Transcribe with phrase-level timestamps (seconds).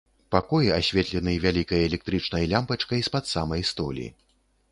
[0.35, 4.07] Пакой асветлены вялікай электрычнай лямпачкай з-пад самай столі.